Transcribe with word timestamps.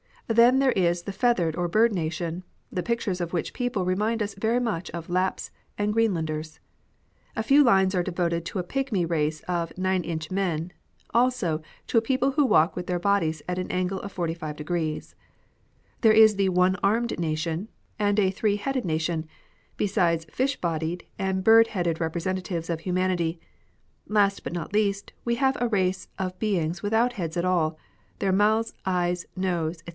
Then 0.27 0.59
there 0.59 0.71
is 0.71 1.03
the 1.03 1.11
feathered 1.11 1.55
or 1.57 1.67
bird 1.67 1.93
nation, 1.93 2.43
the 2.71 2.81
pictures 2.81 3.19
of 3.21 3.33
which 3.33 3.53
people 3.53 3.83
remind 3.85 4.23
us 4.23 4.33
very 4.33 4.61
much 4.61 4.89
of 4.91 5.09
Lapps 5.09 5.51
and 5.77 5.93
Greenlanders. 5.93 6.59
A 7.35 7.43
few 7.43 7.63
lines 7.65 7.93
are 7.93 8.01
devoted 8.01 8.45
to 8.45 8.57
a 8.57 8.63
pygmy 8.63 9.07
race 9.07 9.41
of 9.41 9.77
nine 9.77 10.03
inch 10.03 10.31
men, 10.31 10.71
also 11.13 11.61
to 11.87 11.97
a 11.99 12.01
people 12.01 12.31
who 12.31 12.45
walk 12.45 12.75
with 12.77 12.87
their 12.87 12.97
bodies 12.97 13.43
at 13.47 13.59
an 13.59 13.69
angle 13.69 13.99
of 14.01 14.15
45°. 14.15 15.13
There 15.99 16.13
is 16.13 16.35
the 16.37 16.49
one 16.49 16.77
armed 16.81 17.19
nation, 17.19 17.67
and 17.99 18.17
a 18.17 18.31
three 18.31 18.55
headed 18.55 18.85
nation, 18.85 19.27
besides 19.77 20.25
fish 20.31 20.55
bodied 20.59 21.05
and 21.19 21.43
bird 21.43 21.67
headed 21.67 21.97
represen 21.97 22.41
tatives 22.41 22.69
of 22.71 22.79
humanity; 22.79 23.39
last 24.07 24.43
but 24.45 24.53
not 24.53 24.73
least 24.73 25.11
we 25.25 25.35
have 25.35 25.57
a 25.59 25.67
race 25.67 26.07
of 26.17 26.39
beings 26.39 26.81
without 26.81 27.13
heads 27.13 27.35
at 27.37 27.45
all, 27.45 27.77
their 28.19 28.31
mouth, 28.31 28.71
eyes, 28.85 29.25
nose, 29.35 29.79
&c. 29.85 29.89